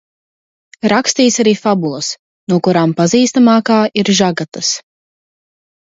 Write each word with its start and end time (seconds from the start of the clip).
"Rakstījis 0.93 1.37
arī 1.43 1.53
fabulas, 1.59 2.09
no 2.53 2.59
kurām 2.69 2.97
pazīstamākā 3.03 3.79
ir 4.03 4.11
"Žagatas"." 4.21 4.77